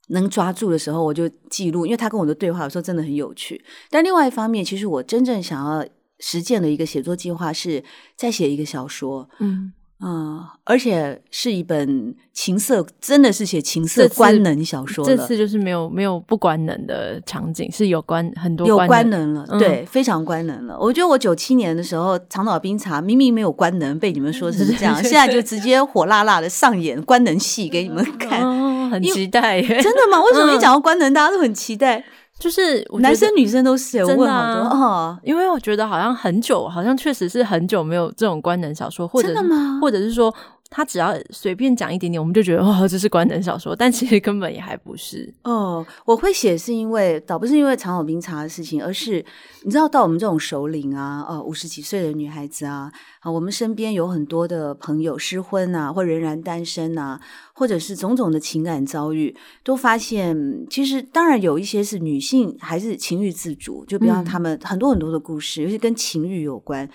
[0.08, 3.64] 能抓住的时候，我就记录，因为他跟我的对话有时候真的很有趣。
[3.90, 5.86] 但另外一方面，其实我真正想要
[6.18, 7.82] 实践的一个写作计划是
[8.16, 9.28] 再写一个小说。
[9.38, 9.72] 嗯。
[10.00, 15.16] 嗯，而且是一本情色，真的是写情色官能小说了。
[15.16, 20.78] 这次就是没有没有不官能的场景，是有关很多有官能了，嗯、对，非常官能了。
[20.78, 29.80] 我觉得我九七年的时候，长岛冰茶明明没有官能，被你们说是这样， 现在就直接火辣辣的上演官能戏给你们看，哦、很期待耶。
[29.80, 30.20] 真的吗？
[30.24, 32.04] 为什么一讲到官能，大家都很期待？
[32.38, 39.78] 就是男生女生都是有问好多哦，因为我觉得好像很久，好像确实是很久没有这种官能小说，或者真的吗？
[39.82, 40.32] 或者是说。
[40.70, 45.32] 他只要随便讲一点点，我们就觉得哦，这是官能小说，但其实根本也还不是。
[45.44, 49.24] 哦，我会写是因为倒不是因为长岛冰茶的事情，而是
[49.64, 57.18] 你知道，到我们这种首领啊，呃，五十几岁的女孩子啊，啊，我们身边有很多的朋友失婚啊，或仍然单身啊，
[57.54, 66.88] 或者是种种的情感遭遇，都发现其实当然有一些是女性还是情欲自主，就比方他们很多很多的故事，嗯、尤其跟情欲有关。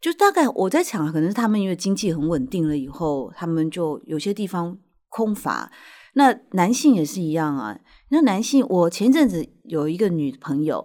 [0.00, 5.70] 就大概我在想，可能是他们因为经济很稳定了以后，他们就有些地方空乏。
[6.14, 7.78] 那男性也是一样啊。
[8.10, 10.84] 那男性，我前阵子有一个女朋友，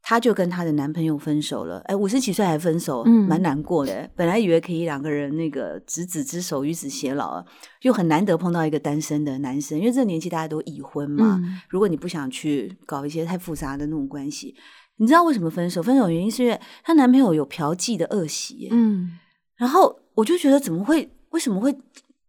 [0.00, 1.80] 她就跟她的男朋友分手了。
[1.86, 4.10] 哎，五十几岁还分手，嗯，蛮难过的。
[4.16, 7.44] 本来以为可以两个人那个执子之手，与子偕老，
[7.82, 9.78] 又很难得碰到一个单身的男生。
[9.78, 14.56] 因为这个年纪大家都已婚嘛，嗯、如果你不想去搞一些太复杂的那种关系，
[14.96, 15.82] 你知道为什么分手？
[15.82, 18.68] 分手原因是因为她男朋友有嫖妓的恶习。
[18.70, 19.18] 嗯，
[19.56, 21.10] 然后我就觉得怎么会？
[21.30, 21.76] 为什么会？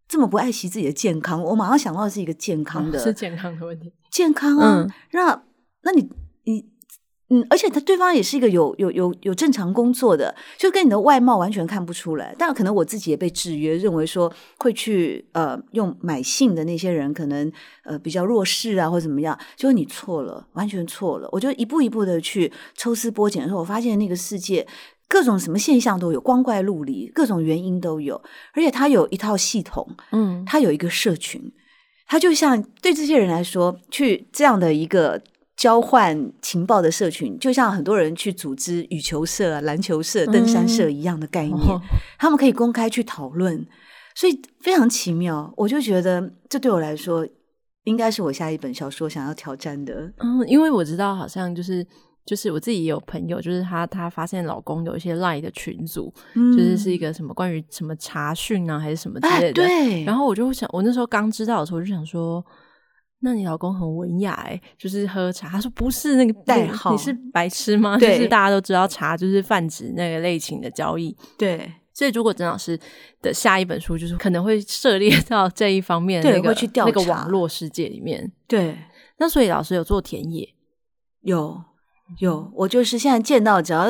[0.06, 3.90] 这么不爱惜自己的健康，我马上想到的是一个健康的，哦、是健康的问题。
[4.10, 5.42] 健康啊，嗯、那
[5.82, 6.08] 那你
[6.44, 6.64] 你
[7.30, 12.34] 嗯，而且他对方也是一个有有有有正常工作的，就跟你的外貌完全看不出来。
[12.38, 17.50] 但可能我自己也被制约，认为说会去呃用买性的那些人，可能
[17.84, 19.38] 呃比较弱势啊，或者怎么样。
[19.56, 21.28] 就你错了，完全错了。
[21.32, 24.66] 我就一步一步的去抽丝剥茧的时候，我发现那个世界。
[25.06, 28.20] 各种什么现象都有，光怪陆离，各种原因都有，
[28.54, 31.52] 而且他有一套系统，嗯，他有一个社群，
[32.06, 35.22] 他就像对这些人来说，去这样的一个
[35.56, 41.80] 交换情报的社群，就像很多人去组织羽球社、篮球社、登山社一样的概念，嗯、
[42.18, 43.66] 他们可以公开去讨论，
[44.14, 45.52] 所以非常奇妙。
[45.56, 47.26] 我就觉得这对我来说，
[47.84, 50.12] 应该是我下一本小说想要挑战的。
[50.18, 51.86] 嗯，因为我知道，好像就是。
[52.26, 59.62] 就是我自己也有朋友，就是她她发现老公有一些赖的群组，嗯、就是是一个什么关于什么查讯啊，还是什么之类的。
[59.62, 60.04] 哎、对。
[60.04, 62.42] 然后我就想，我那时候刚知道的时候，我就想说，
[63.24, 65.48] 那你老公很文雅哎，就是喝茶。
[65.48, 67.96] 他说不是那个代号，你是白痴吗？
[67.98, 71.16] 就是大家都知道茶就是泛指那个类型的交易。
[71.36, 71.72] 对。
[71.92, 72.78] 所以如果曾老师
[73.22, 78.30] 的下一本书就是可能会涉猎到这一方面的那个会去调查那个网络世界里面。
[78.46, 78.76] 对。
[79.18, 80.54] 那所以老师有做田野，
[81.22, 81.62] 有。
[82.18, 83.86] 有，我就是现在见到只要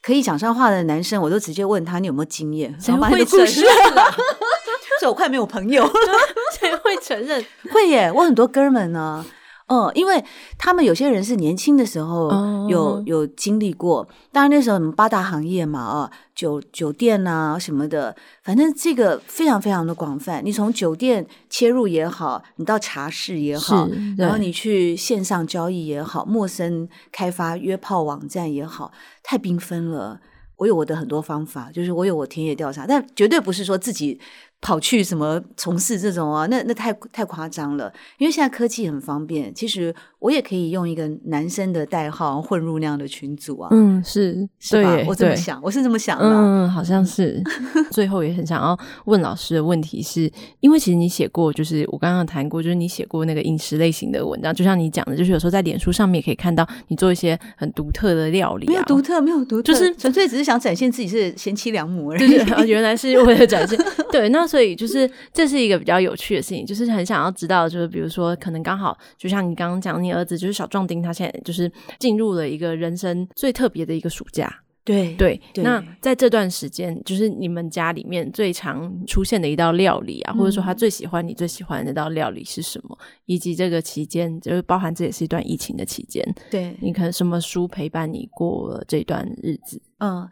[0.00, 2.72] 可以讲上话的男生，我都直接问他，你有没有经验？
[2.80, 3.46] 谁会承认
[4.96, 5.00] 啊？
[5.00, 5.84] 这我快没有朋友，
[6.58, 7.44] 谁会承认？
[7.70, 9.24] 会耶，我很多哥们呢。
[9.68, 10.24] 嗯，因为
[10.56, 12.30] 他们有些人是年轻的时候
[12.68, 13.02] 有、oh.
[13.04, 20.40] 有经历过，当然那时候什么八大行业嘛，啊，酒酒店啊什么的，反正这个非常非常的广泛。
[20.44, 28.92] 你从酒店切入也好，你到茶室也好，然后你去线上交易也好，陌生开发约炮网站也好，
[29.24, 30.20] 太缤纷了。
[30.58, 34.20] 我有我的很多方法，就是我有我田野调查，但绝对不是说自己。
[34.66, 36.44] 跑去什么从事这种啊？
[36.46, 37.92] 那那太太夸张了。
[38.18, 43.68] 因为现在科技很方便，其实我也可以用一个男生的代号混入那样的群组啊。
[43.70, 44.96] 嗯，是，是吧？
[44.96, 46.24] 对我这么想，我是这么想的。
[46.24, 47.40] 嗯，好像是。
[47.92, 58.70] 最后也很想要问老师的问题是，因为其实你写过，就是我刚刚谈过，就是你写过那个饮食类型的文章，就像你讲的，就是有时候在脸书上面也可以看到你做一些很独特的料理啊。
[58.70, 62.66] 没有独特，没有独特，就是纯粹只是想展现自己是贤妻良母而已。
[62.66, 63.78] 原来是为了展现。
[64.10, 64.44] 对，那。
[64.56, 74.62] 所以就是这是一个比较有趣的事情，就是很想要知道，就是比如说，可能刚好就像你刚刚讲，你儿子就是小壮丁，他现在就是进入了一个人生最特别的一个暑假。
[74.82, 82.96] 对对，对那在这段时间，就是你们家里面最常出现的一道料理啊，嗯、或者说他最喜欢你最喜欢的那道料理是什么？
[83.26, 89.82] 以及这个期间，就是包含这也是一段疫情的期间，对，你可能什么书陪伴你过了这段日子？
[89.98, 90.26] 嗯，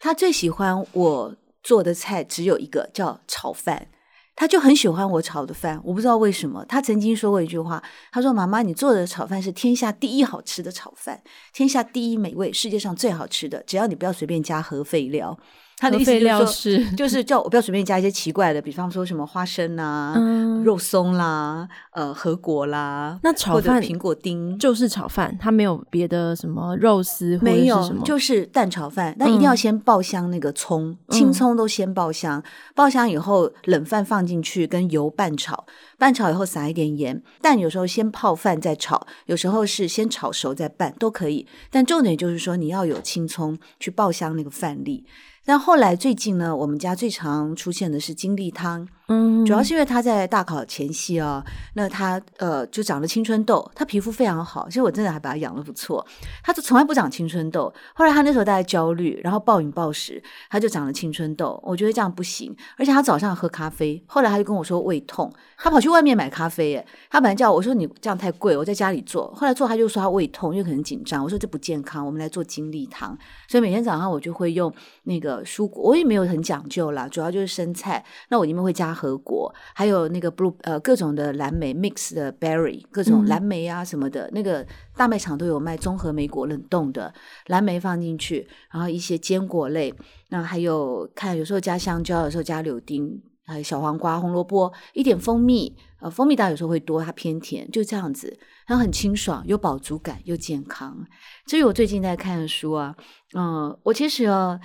[0.00, 1.36] 他最喜欢我。
[1.62, 3.88] 做的菜只有一个，叫炒饭。
[4.34, 6.64] 他就很喜欢我炒的饭，我不知道为什么。
[6.64, 11.22] 他曾经说过一句话，他说：“妈妈，你做的炒饭是天下第一好吃的炒饭，
[11.52, 13.62] 天下第一美味，世界上最好吃的。
[13.64, 15.38] 只要你不要随便加核废料。”
[15.78, 23.18] 他的意思就是说，就是叫我不要随便加一些奇怪的，比方说什么花生啦、嗯、肉松啦、呃，核果啦。
[23.22, 29.14] 那炒饭苹果丁就是炒饭，它没有别的什么肉丝或者是什么，没有，就是蛋炒饭。
[29.18, 32.42] 那一定要先爆香那个葱，嗯、青葱都先爆香，
[32.76, 35.66] 爆香以后冷饭放进去，跟油拌炒，
[35.98, 37.20] 拌炒以后撒一点盐。
[37.40, 41.46] 蛋有时候先泡饭再炒，有时候是先炒熟再拌都可以。
[41.70, 45.04] 但重点就是说，你要有青葱去爆香那个饭粒。
[45.44, 48.88] 但后来最近呢，我们家最常出现的是金立汤。
[49.12, 51.44] 嗯，主要是因为他在大考前夕啊，
[51.74, 56.04] 那他呃就长了青春痘，他皮肤非常好，其实我真的还把他养得不错。
[56.42, 61.60] 他就从来不长青春痘，后来他那时候大概焦虑，然后暴饮暴食，他就长了青春痘。
[61.62, 66.86] 我觉得这样不行，而且他早上喝咖啡，后来他就跟我说胃痛，他跑去外面买咖啡耶。
[67.10, 69.30] 他本来叫我说你这样太贵，我在家里做。
[69.34, 71.22] 后来做他就说他胃痛，因为可能紧张。
[71.22, 73.18] 我说这不健康，我们来做精力汤。
[73.46, 74.72] 所以每天早上我就会用
[75.02, 78.02] 那个蔬果，我也没有很讲究啦，主要就是生菜。
[78.30, 78.92] 那我里面会加。
[79.02, 84.64] 核果，还有那个 blue 呃各种的蓝莓 mix 的 berry，各种蓝莓啊什么的，嗯、那个
[84.96, 87.12] 大卖场都有卖综合莓果冷冻的
[87.48, 89.92] 蓝莓放进去，然后一些坚果类，
[90.28, 98.38] 那还有看有时候加香蕉，有时候加柳丁，还有小黄瓜、红萝卜，一点蜂蜜，呃，蜂蜜大有时候会多，它偏甜，就这样子，
[98.68, 101.04] 然后很清爽，有饱足感又健康。
[101.46, 102.94] 至于我最近在看的书啊，
[103.34, 104.60] 嗯、呃，我其实啊，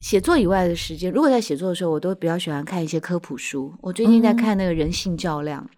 [0.00, 3.72] 写作以外的时间，如果在写作的时候，我都比较喜欢看一些科普书。
[3.80, 5.76] 我最近在看那个人性较量，嗯、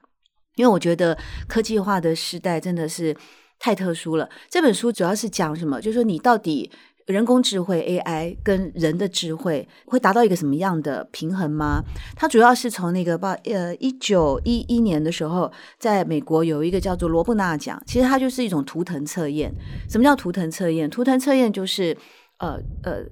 [0.56, 1.18] 因为我觉得
[1.48, 3.16] 科技化的时代真的是
[3.58, 4.28] 太特殊了。
[4.48, 5.80] 这本书主要是讲什么？
[5.80, 6.70] 就是说你到底。
[7.08, 11.82] 人工智慧 AI 跟人的智慧会达到一个什么样的平衡吗？
[12.14, 15.50] 它主要是从那个报呃一九一一年的时候，
[15.80, 19.52] 在美国有一个叫做罗布纳奖，其实它就是一种图腾测验。
[19.90, 20.88] 什么叫图腾测验？
[20.88, 21.94] 图腾测验就是
[22.38, 23.04] 呃呃。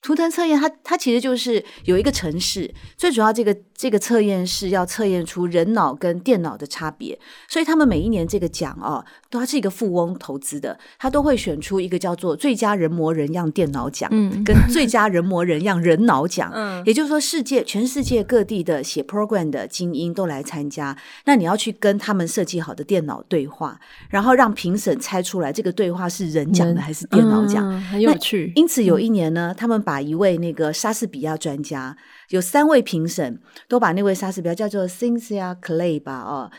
[0.00, 7.16] 图腾测验，它它其实就是有一个城市，最主要这个这个测验是要测验出人脑跟电脑的差别，
[7.48, 27.98] 所以他们每一年这个奖哦，都是一个富翁投资的，他都会选出一个叫做最佳人模人样电脑奖，嗯，跟最佳人模人样人脑奖，嗯，也就是说世界全世界各地的写 program 的精英都来参加，那你要去跟他们设计好的电脑对话，然后让评审猜出来这个对话是人讲的还是电脑讲，嗯，很。
[28.00, 28.52] 有趣。
[28.54, 31.96] 因此有一年呢，他们把一位那个莎士比亚专家，
[32.30, 33.38] 有三位评审
[33.68, 36.50] 都把那位莎士比亚叫做 Cynthia Clay 吧，哦，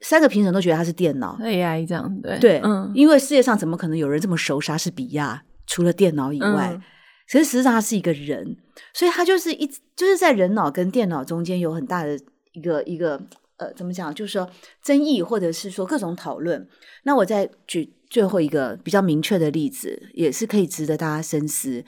[0.00, 5.42] 三个评审都觉得他是电脑 AI 这样对对，嗯，因为世界上怎么可能有人这么熟莎士比亚？
[5.66, 6.82] 除了电脑以外，嗯、
[7.26, 8.56] 其实实际上他是一个人，
[8.92, 12.18] 所以他就是一就是在人脑跟电脑中间有很大的
[12.52, 13.18] 一个一个
[13.56, 14.12] 呃，怎么讲？
[14.14, 14.50] 就是说
[14.82, 16.68] 争议，或者是说各种讨论。
[17.04, 21.84] 那我再举最后一个比较明确的例子，也是可以值得大家深思。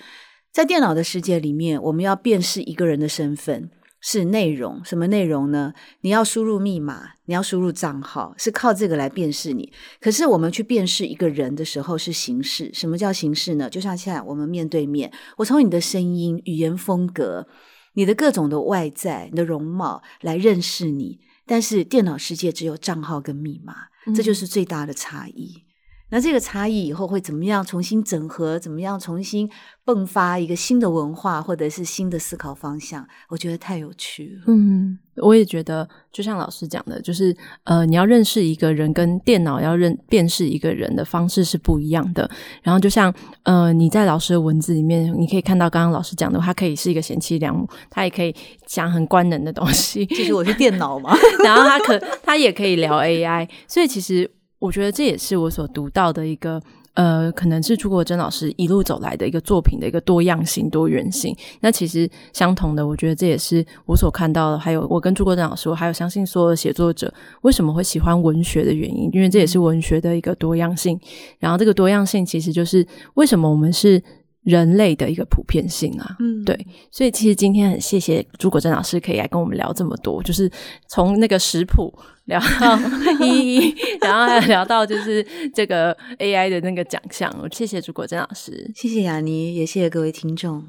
[0.50, 3.68] 在电脑的世界里面，我们要辨识一个人的身份
[4.06, 5.72] 是内容，什么内容呢？
[6.02, 9.72] 你要输入密码，你要输入账号，是靠这个来辨识你。
[9.98, 13.70] 可是我们去辨识一个人的时候是形式，什么叫形式呢？
[13.70, 17.48] 就像现在我们面对面，我从你的声音、语言风格、
[17.94, 21.20] 你的各种的外在、你的容貌来认识你。
[21.46, 23.74] 但是电脑世界只有账号跟密码，
[24.14, 25.54] 这就是最大的差异。
[25.56, 25.73] 嗯
[26.10, 28.58] 那这个差异以后会怎么样重新整合？
[28.58, 29.50] 怎么样重新
[29.84, 33.04] 迸发一个新的文化，或者是新的思考方向？
[33.28, 34.44] 我觉得太有趣了。
[34.46, 42.30] 嗯，我也觉得，就像老师讲的，就是呃，你要认识一个人，跟电脑要认辨识一个人的方式是不一样的。
[42.62, 48.32] 然后，就像呃，你在老师的文字里面，你可以看到刚刚老师讲的，他可以是一个贤妻良母，他也可以
[48.66, 50.06] 讲很官能的东西。
[50.06, 54.30] 其实我是电脑嘛， 然后他可他也可以聊 AI，所以其实。
[54.64, 56.58] 我觉得这也是我所读到的一个，
[56.94, 61.36] 呃，可能是朱国珍老师一路走来的一个作品的一个多样性、多元性。
[61.60, 64.58] 那其实相同的，我觉得这也是我所看到的。
[64.58, 67.12] 还有我跟朱国珍老师，我还有相信所有的写作者
[67.42, 70.98] 为什么会喜欢文学的原因，因为这也是文学的一个多样性。
[71.38, 72.86] 然后这个多样性其实就是
[73.16, 74.02] 为什么我们是
[74.44, 76.16] 人类的一个普遍性啊。
[76.20, 76.66] 嗯，对。
[76.90, 80.50] 所以其实今天很谢谢朱国珍老师可以来跟我们聊这么多，就是
[80.88, 81.92] 从那个食谱。
[82.26, 82.78] 聊到
[83.20, 85.22] 一一，然后还聊到就是
[85.54, 90.64] 这个 AI 的那个奖项，我谢谢朱国珍老师，谢谢雅妮，也谢谢各位听众。